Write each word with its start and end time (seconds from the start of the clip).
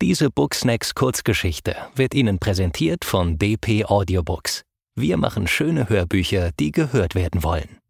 Diese 0.00 0.30
Booksnacks 0.30 0.94
Kurzgeschichte 0.94 1.74
wird 1.96 2.14
Ihnen 2.14 2.38
präsentiert 2.38 3.04
von 3.04 3.36
DP 3.36 3.84
Audiobooks. 3.84 4.62
Wir 4.94 5.16
machen 5.16 5.48
schöne 5.48 5.88
Hörbücher, 5.88 6.52
die 6.52 6.70
gehört 6.70 7.16
werden 7.16 7.42
wollen. 7.42 7.80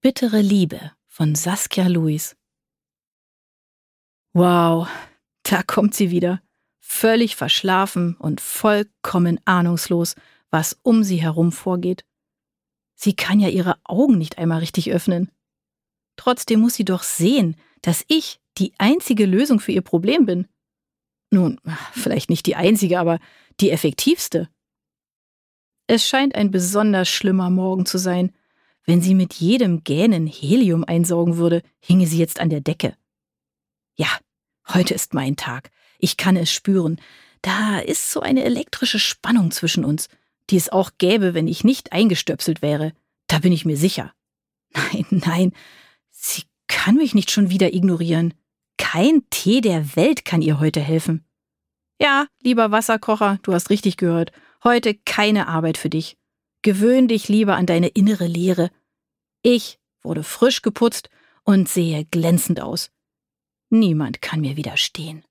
Bittere 0.00 0.40
Liebe 0.40 0.92
von 1.06 1.34
Saskia 1.34 1.86
Luis. 1.86 2.34
Wow, 4.32 4.88
da 5.42 5.62
kommt 5.62 5.94
sie 5.94 6.10
wieder. 6.10 6.40
Völlig 6.80 7.36
verschlafen 7.36 8.16
und 8.16 8.40
vollkommen 8.40 9.38
ahnungslos, 9.44 10.14
was 10.50 10.78
um 10.82 11.04
sie 11.04 11.20
herum 11.20 11.52
vorgeht. 11.52 12.06
Sie 12.94 13.14
kann 13.14 13.38
ja 13.38 13.48
ihre 13.48 13.76
Augen 13.84 14.16
nicht 14.16 14.38
einmal 14.38 14.60
richtig 14.60 14.90
öffnen. 14.92 15.30
Trotzdem 16.16 16.60
muss 16.60 16.72
sie 16.72 16.86
doch 16.86 17.02
sehen, 17.02 17.56
dass 17.82 18.02
ich 18.08 18.41
die 18.58 18.72
einzige 18.78 19.26
Lösung 19.26 19.60
für 19.60 19.72
ihr 19.72 19.82
Problem 19.82 20.26
bin. 20.26 20.48
Nun, 21.30 21.60
vielleicht 21.92 22.30
nicht 22.30 22.46
die 22.46 22.56
einzige, 22.56 22.98
aber 22.98 23.18
die 23.60 23.70
effektivste. 23.70 24.48
Es 25.86 26.06
scheint 26.06 26.34
ein 26.34 26.50
besonders 26.50 27.08
schlimmer 27.08 27.50
Morgen 27.50 27.86
zu 27.86 27.98
sein. 27.98 28.32
Wenn 28.84 29.00
sie 29.00 29.14
mit 29.14 29.34
jedem 29.34 29.84
Gähnen 29.84 30.26
Helium 30.26 30.84
einsaugen 30.84 31.36
würde, 31.36 31.62
hinge 31.80 32.06
sie 32.06 32.18
jetzt 32.18 32.40
an 32.40 32.50
der 32.50 32.60
Decke. 32.60 32.96
Ja, 33.94 34.08
heute 34.68 34.94
ist 34.94 35.14
mein 35.14 35.36
Tag. 35.36 35.70
Ich 35.98 36.16
kann 36.16 36.36
es 36.36 36.52
spüren. 36.52 37.00
Da 37.42 37.78
ist 37.78 38.10
so 38.10 38.20
eine 38.20 38.44
elektrische 38.44 38.98
Spannung 38.98 39.50
zwischen 39.50 39.84
uns, 39.84 40.08
die 40.50 40.56
es 40.56 40.70
auch 40.70 40.92
gäbe, 40.98 41.34
wenn 41.34 41.48
ich 41.48 41.64
nicht 41.64 41.92
eingestöpselt 41.92 42.62
wäre. 42.62 42.92
Da 43.26 43.38
bin 43.38 43.52
ich 43.52 43.64
mir 43.64 43.76
sicher. 43.76 44.12
Nein, 44.74 45.06
nein, 45.10 45.52
sie 46.10 46.44
kann 46.66 46.96
mich 46.96 47.14
nicht 47.14 47.30
schon 47.30 47.50
wieder 47.50 47.74
ignorieren. 47.74 48.34
Kein 48.76 49.22
Tee 49.30 49.60
der 49.60 49.96
Welt 49.96 50.24
kann 50.24 50.42
ihr 50.42 50.60
heute 50.60 50.80
helfen. 50.80 51.24
Ja, 52.00 52.26
lieber 52.42 52.70
Wasserkocher, 52.70 53.38
du 53.42 53.52
hast 53.52 53.70
richtig 53.70 53.96
gehört. 53.96 54.32
Heute 54.64 54.94
keine 54.94 55.48
Arbeit 55.48 55.78
für 55.78 55.90
dich. 55.90 56.16
Gewöhn 56.62 57.08
dich 57.08 57.28
lieber 57.28 57.56
an 57.56 57.66
deine 57.66 57.88
innere 57.88 58.26
Leere. 58.26 58.70
Ich 59.42 59.78
wurde 60.02 60.22
frisch 60.22 60.62
geputzt 60.62 61.10
und 61.44 61.68
sehe 61.68 62.04
glänzend 62.06 62.60
aus. 62.60 62.90
Niemand 63.70 64.20
kann 64.22 64.40
mir 64.40 64.56
widerstehen. 64.56 65.24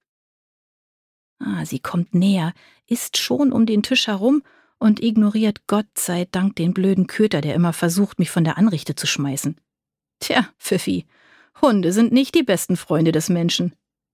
Ah, 1.40 1.66
sie 1.66 1.80
kommt 1.80 2.14
näher, 2.14 2.54
ist 2.88 3.18
schon 3.18 3.52
um 3.52 3.66
den 3.66 3.84
Tisch 3.84 4.08
herum 4.08 4.44
und 4.78 5.02
ignoriert 5.02 5.68
Gott 5.68 5.88
sei 5.98 6.26
Dank 6.26 6.56
den 6.56 6.74
blöden 6.74 7.08
Köter, 7.08 7.42
der 7.42 7.56
immer 7.56 7.74
versucht, 7.74 8.20
mich 8.20 8.30
von 8.30 8.44
der 8.44 8.58
Anrichte 8.58 8.96
zu 8.96 9.08
schmeißen. 9.08 9.60
Tja, 10.20 10.50
Pfiffi, 10.60 11.06
Hunde 11.60 11.92
sind 11.92 12.12
nicht 12.12 12.36
die 12.36 12.44
besten 12.44 12.78
Freunde 12.78 13.12
des 13.12 13.30
Menschen. 13.30 13.74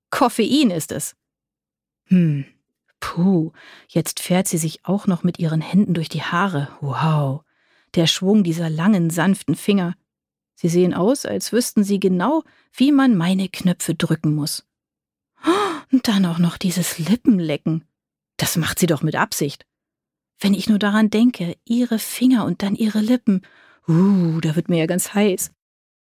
Koffein 0.10 0.72
ist 0.72 0.92
es. 0.92 1.16
Hm, 2.06 2.46
puh, 3.00 3.52
jetzt 3.88 4.20
fährt 4.20 4.48
sie 4.48 4.58
sich 4.58 4.86
auch 4.86 5.08
noch 5.08 5.24
mit 5.24 5.40
ihren 5.40 5.62
Händen 5.62 5.94
durch 5.94 6.10
die 6.10 6.24
Haare. 6.24 6.70
Wow, 6.82 7.44
der 7.96 8.08
Schwung 8.08 8.44
dieser 8.44 8.70
langen, 8.70 9.10
sanften 9.10 9.56
Finger. 9.56 9.96
Sie 10.56 10.70
sehen 10.70 10.94
aus, 10.94 11.26
als 11.26 11.52
wüssten 11.52 11.84
sie 11.84 12.00
genau, 12.00 12.44
wie 12.74 12.92
man 12.92 13.16
meine 13.16 13.50
Knöpfe 13.50 13.94
drücken 13.94 14.34
muss. 14.34 14.66
Und 15.92 16.08
dann 16.08 16.26
auch 16.26 16.40
noch 16.40 16.58
dieses 16.58 16.98
Lippenlecken. 16.98 17.86
Das 18.38 18.58
macht 18.58 18.80
sie 18.80 18.88
doch 18.88 19.02
mit 19.02 19.16
Absicht. 19.16 19.66
Wenn 20.40 20.54
ich 20.54 20.70
nur 20.70 20.80
daran 20.80 21.10
denke, 21.10 21.58
ihre 21.66 22.00
Finger 22.00 22.46
und 22.46 22.62
dann 22.62 22.76
ihre 22.76 23.00
Lippen. 23.00 23.42
Uh, 23.88 24.40
da 24.42 24.56
wird 24.56 24.70
mir 24.70 24.78
ja 24.78 24.86
ganz 24.86 25.14
heiß. 25.14 25.52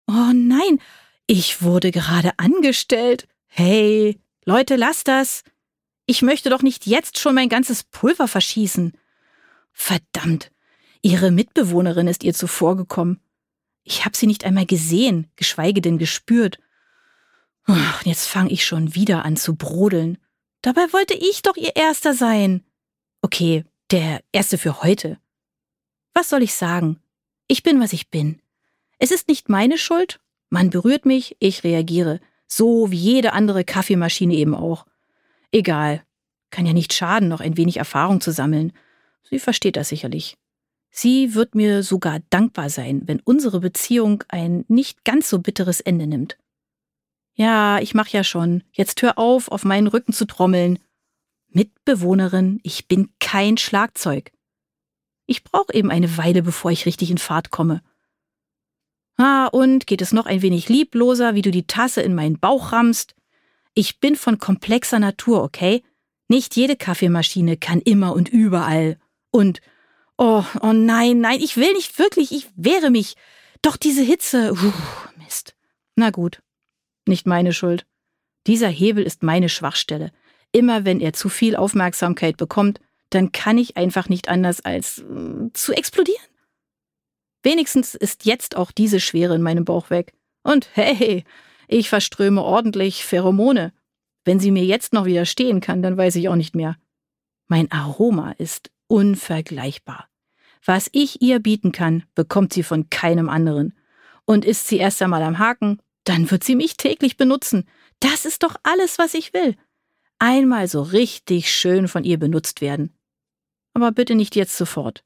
Oh 0.06 0.32
nein, 0.32 0.78
ich 1.26 1.62
wurde 1.62 1.90
gerade 1.90 2.32
angestellt. 2.38 3.26
Hey, 3.46 4.18
Leute, 4.44 4.76
lasst 4.76 5.08
das. 5.08 5.42
Ich 6.06 6.22
möchte 6.22 6.50
doch 6.50 6.62
nicht 6.62 6.86
jetzt 6.86 7.18
schon 7.18 7.34
mein 7.34 7.48
ganzes 7.48 7.82
Pulver 7.84 8.28
verschießen. 8.28 8.92
Verdammt, 9.72 10.52
ihre 11.02 11.30
Mitbewohnerin 11.30 12.06
ist 12.06 12.24
ihr 12.24 12.34
zuvorgekommen. 12.34 13.20
Ich 13.84 14.04
habe 14.04 14.16
sie 14.16 14.26
nicht 14.26 14.44
einmal 14.44 14.66
gesehen, 14.66 15.30
geschweige 15.36 15.80
denn 15.80 15.98
gespürt. 15.98 16.58
Jetzt 18.04 18.26
fange 18.26 18.50
ich 18.50 18.64
schon 18.66 18.94
wieder 18.94 19.24
an 19.24 19.36
zu 19.36 19.56
brodeln. 19.56 20.18
Dabei 20.60 20.92
wollte 20.92 21.14
ich 21.14 21.42
doch 21.42 21.56
ihr 21.56 21.76
Erster 21.76 22.14
sein. 22.14 22.62
Okay, 23.22 23.64
der 23.90 24.22
Erste 24.32 24.58
für 24.58 24.82
heute. 24.82 25.18
Was 26.12 26.28
soll 26.28 26.42
ich 26.42 26.54
sagen? 26.54 27.00
Ich 27.48 27.62
bin, 27.62 27.80
was 27.80 27.92
ich 27.92 28.10
bin. 28.10 28.40
Es 28.98 29.10
ist 29.10 29.28
nicht 29.28 29.48
meine 29.48 29.78
Schuld 29.78 30.20
man 30.54 30.70
berührt 30.70 31.04
mich, 31.04 31.36
ich 31.40 31.64
reagiere. 31.64 32.20
So 32.46 32.90
wie 32.92 32.96
jede 32.96 33.32
andere 33.32 33.64
Kaffeemaschine 33.64 34.34
eben 34.34 34.54
auch. 34.54 34.86
Egal. 35.50 36.02
Kann 36.50 36.64
ja 36.64 36.72
nicht 36.72 36.92
schaden, 36.92 37.28
noch 37.28 37.40
ein 37.40 37.56
wenig 37.56 37.78
Erfahrung 37.78 38.20
zu 38.20 38.30
sammeln. 38.30 38.72
Sie 39.28 39.40
versteht 39.40 39.76
das 39.76 39.88
sicherlich. 39.88 40.36
Sie 40.90 41.34
wird 41.34 41.56
mir 41.56 41.82
sogar 41.82 42.20
dankbar 42.30 42.70
sein, 42.70 43.02
wenn 43.06 43.18
unsere 43.18 43.58
Beziehung 43.58 44.22
ein 44.28 44.64
nicht 44.68 45.04
ganz 45.04 45.28
so 45.28 45.40
bitteres 45.40 45.80
Ende 45.80 46.06
nimmt. 46.06 46.38
Ja, 47.34 47.80
ich 47.80 47.94
mach 47.94 48.06
ja 48.06 48.22
schon. 48.22 48.62
Jetzt 48.70 49.02
hör 49.02 49.18
auf, 49.18 49.50
auf 49.50 49.64
meinen 49.64 49.88
Rücken 49.88 50.12
zu 50.12 50.24
trommeln. 50.24 50.78
Mitbewohnerin, 51.48 52.60
ich 52.62 52.86
bin 52.86 53.12
kein 53.18 53.56
Schlagzeug. 53.56 54.30
Ich 55.26 55.42
brauche 55.42 55.74
eben 55.74 55.90
eine 55.90 56.16
Weile, 56.16 56.42
bevor 56.44 56.70
ich 56.70 56.86
richtig 56.86 57.10
in 57.10 57.18
Fahrt 57.18 57.50
komme. 57.50 57.82
Ah, 59.16 59.46
und 59.46 59.86
geht 59.86 60.02
es 60.02 60.12
noch 60.12 60.26
ein 60.26 60.42
wenig 60.42 60.68
liebloser, 60.68 61.34
wie 61.34 61.42
du 61.42 61.50
die 61.50 61.66
Tasse 61.66 62.02
in 62.02 62.14
meinen 62.14 62.38
Bauch 62.38 62.72
rammst? 62.72 63.14
Ich 63.74 64.00
bin 64.00 64.16
von 64.16 64.38
komplexer 64.38 64.98
Natur, 64.98 65.42
okay? 65.42 65.82
Nicht 66.28 66.56
jede 66.56 66.76
Kaffeemaschine 66.76 67.56
kann 67.56 67.80
immer 67.80 68.14
und 68.14 68.28
überall. 68.28 68.98
Und, 69.30 69.60
oh, 70.16 70.44
oh 70.60 70.72
nein, 70.72 71.20
nein, 71.20 71.40
ich 71.40 71.56
will 71.56 71.72
nicht 71.74 71.98
wirklich, 71.98 72.32
ich 72.32 72.48
wehre 72.56 72.90
mich. 72.90 73.14
Doch 73.62 73.76
diese 73.76 74.02
Hitze, 74.02 74.52
uh, 74.52 74.72
Mist. 75.22 75.54
Na 75.96 76.10
gut, 76.10 76.42
nicht 77.06 77.26
meine 77.26 77.52
Schuld. 77.52 77.86
Dieser 78.46 78.68
Hebel 78.68 79.04
ist 79.04 79.22
meine 79.22 79.48
Schwachstelle. 79.48 80.12
Immer 80.52 80.84
wenn 80.84 81.00
er 81.00 81.12
zu 81.12 81.28
viel 81.28 81.56
Aufmerksamkeit 81.56 82.36
bekommt, 82.36 82.80
dann 83.10 83.32
kann 83.32 83.58
ich 83.58 83.76
einfach 83.76 84.08
nicht 84.08 84.28
anders 84.28 84.64
als 84.64 84.98
äh, 84.98 85.52
zu 85.52 85.72
explodieren. 85.72 86.24
Wenigstens 87.44 87.94
ist 87.94 88.24
jetzt 88.24 88.56
auch 88.56 88.72
diese 88.72 88.98
Schwere 88.98 89.34
in 89.34 89.42
meinem 89.42 89.64
Bauch 89.64 89.90
weg. 89.90 90.14
Und 90.42 90.68
hey, 90.72 91.24
ich 91.68 91.88
verströme 91.88 92.42
ordentlich 92.42 93.04
Pheromone. 93.04 93.72
Wenn 94.24 94.40
sie 94.40 94.50
mir 94.50 94.64
jetzt 94.64 94.94
noch 94.94 95.04
widerstehen 95.04 95.60
kann, 95.60 95.82
dann 95.82 95.96
weiß 95.96 96.16
ich 96.16 96.28
auch 96.28 96.36
nicht 96.36 96.56
mehr. 96.56 96.76
Mein 97.46 97.70
Aroma 97.70 98.32
ist 98.38 98.70
unvergleichbar. 98.86 100.08
Was 100.64 100.88
ich 100.92 101.20
ihr 101.20 101.40
bieten 101.40 101.72
kann, 101.72 102.04
bekommt 102.14 102.54
sie 102.54 102.62
von 102.62 102.88
keinem 102.88 103.28
anderen. 103.28 103.74
Und 104.24 104.46
ist 104.46 104.66
sie 104.66 104.78
erst 104.78 105.02
einmal 105.02 105.22
am 105.22 105.38
Haken, 105.38 105.82
dann 106.04 106.30
wird 106.30 106.44
sie 106.44 106.56
mich 106.56 106.78
täglich 106.78 107.18
benutzen. 107.18 107.68
Das 108.00 108.24
ist 108.24 108.42
doch 108.42 108.56
alles, 108.62 108.98
was 108.98 109.12
ich 109.12 109.34
will. 109.34 109.56
Einmal 110.18 110.68
so 110.68 110.80
richtig 110.80 111.52
schön 111.52 111.88
von 111.88 112.04
ihr 112.04 112.18
benutzt 112.18 112.62
werden. 112.62 112.96
Aber 113.74 113.92
bitte 113.92 114.14
nicht 114.14 114.34
jetzt 114.36 114.56
sofort. 114.56 115.04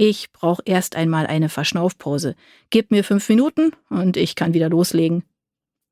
Ich 0.00 0.30
brauche 0.30 0.62
erst 0.64 0.94
einmal 0.94 1.26
eine 1.26 1.48
Verschnaufpause. 1.48 2.36
Gib 2.70 2.92
mir 2.92 3.02
fünf 3.02 3.28
Minuten 3.28 3.72
und 3.90 4.16
ich 4.16 4.36
kann 4.36 4.54
wieder 4.54 4.68
loslegen. 4.68 5.24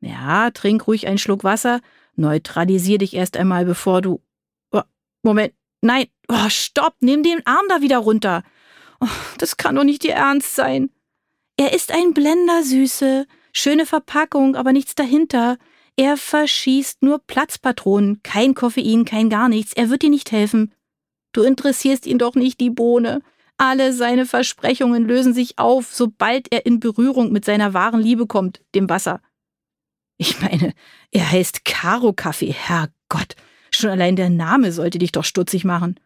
Ja, 0.01 0.53
trink 0.53 0.87
ruhig 0.87 1.09
einen 1.09 1.19
Schluck 1.19 1.43
Wasser, 1.43 1.81
neutralisier 2.15 2.99
dich 2.99 3.15
erst 3.15 3.37
einmal, 3.37 3.65
bevor 3.65 4.03
du. 4.03 4.23
Oh, 4.71 4.83
Moment, 5.25 5.55
nein, 5.81 6.07
oh, 6.29 6.49
stopp, 6.49 6.95
nimm 7.01 7.25
den 7.25 7.45
Arm 7.47 7.67
da 7.69 7.81
wieder 7.81 7.99
runter. 7.99 8.45
Oh, 9.01 9.09
das 9.39 9.57
kann 9.57 9.75
doch 9.75 9.83
nicht 9.83 10.05
Ihr 10.05 10.15
Ernst 10.15 10.55
sein. 10.55 10.91
Er 11.57 11.73
ist 11.73 11.91
ein 11.91 12.15
Blender, 12.15 12.63
Süße. 12.63 13.27
Schöne 13.53 13.87
Verpackung, 13.87 14.55
aber 14.55 14.73
nichts 14.73 14.95
dahinter. 14.95 15.59
Er 15.97 16.17
verschießt 16.17 17.03
nur 17.03 17.19
Platzpatronen, 17.19 18.21
kein 18.23 18.55
Koffein, 18.55 19.05
kein 19.05 19.31
gar 19.31 19.49
nichts. 19.49 19.73
Er 19.73 19.91
wird 19.91 20.03
dir 20.03 20.11
nicht 20.11 20.31
helfen. 20.31 20.73
Du 21.33 21.43
interessierst 21.43 22.07
ihn 22.07 22.19
doch 22.19 22.37
nicht, 22.37 22.61
die 22.61 22.71
Bohne. 22.71 23.21
Alle 23.59 23.93
seine 23.93 24.27
Versprechungen 24.27 25.05
lösen 25.05 25.33
sich 25.33 25.59
auf, 25.59 25.93
sobald 25.93 26.53
er 26.53 26.67
in 26.67 26.79
Berührung 26.79 27.33
mit 27.33 27.45
seiner 27.45 27.73
wahren 27.73 28.01
Liebe 28.01 28.27
kommt, 28.27 28.63
dem 28.75 28.89
Wasser. 28.89 29.21
Ich 30.19 30.41
meine, 30.41 30.75
er 31.11 31.31
heißt 31.31 31.65
Karo 31.65 32.13
Kaffee, 32.13 32.53
Herrgott. 32.53 33.35
Schon 33.71 33.91
allein 33.91 34.17
der 34.17 34.31
Name 34.31 34.73
sollte 34.73 34.99
dich 34.99 35.13
doch 35.13 35.25
stutzig 35.25 35.65
machen. 35.65 35.99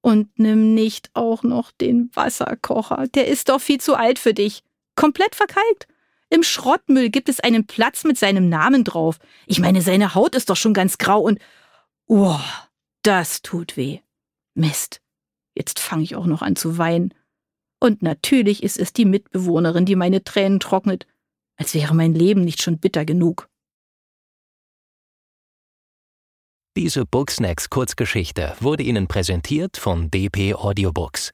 Und 0.00 0.38
nimm 0.38 0.74
nicht 0.74 1.10
auch 1.14 1.42
noch 1.42 1.72
den 1.72 2.10
Wasserkocher. 2.14 3.06
Der 3.08 3.26
ist 3.26 3.48
doch 3.48 3.60
viel 3.60 3.80
zu 3.80 3.96
alt 3.96 4.18
für 4.18 4.34
dich. 4.34 4.62
Komplett 4.94 5.34
verkalkt. 5.34 5.88
Im 6.30 6.42
Schrottmüll 6.42 7.10
gibt 7.10 7.28
es 7.28 7.40
einen 7.40 7.66
Platz 7.66 8.04
mit 8.04 8.18
seinem 8.18 8.48
Namen 8.48 8.84
drauf. 8.84 9.18
Ich 9.46 9.58
meine, 9.60 9.82
seine 9.82 10.14
Haut 10.14 10.34
ist 10.34 10.50
doch 10.50 10.56
schon 10.56 10.74
ganz 10.74 10.98
grau 10.98 11.20
und. 11.20 11.38
Oh, 12.06 12.38
das 13.02 13.42
tut 13.42 13.76
weh. 13.76 14.00
Mist. 14.54 15.00
Jetzt 15.56 15.80
fange 15.80 16.02
ich 16.02 16.16
auch 16.16 16.26
noch 16.26 16.42
an 16.42 16.56
zu 16.56 16.78
weinen. 16.78 17.14
Und 17.80 18.02
natürlich 18.02 18.62
ist 18.62 18.78
es 18.78 18.92
die 18.92 19.04
Mitbewohnerin, 19.04 19.86
die 19.86 19.96
meine 19.96 20.22
Tränen 20.22 20.60
trocknet, 20.60 21.06
als 21.56 21.74
wäre 21.74 21.94
mein 21.94 22.14
Leben 22.14 22.42
nicht 22.42 22.62
schon 22.62 22.78
bitter 22.78 23.04
genug. 23.04 23.48
Diese 26.76 27.06
Booksnacks 27.06 27.70
Kurzgeschichte 27.70 28.54
wurde 28.60 28.82
Ihnen 28.82 29.06
präsentiert 29.06 29.78
von 29.78 30.10
DP 30.10 30.54
Audiobooks. 30.54 31.30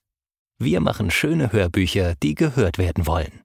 Wir 0.60 0.80
machen 0.80 1.10
schöne 1.10 1.52
Hörbücher, 1.52 2.14
die 2.22 2.36
gehört 2.36 2.78
werden 2.78 3.08
wollen. 3.08 3.42